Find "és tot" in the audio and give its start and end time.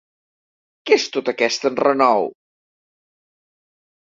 1.01-1.29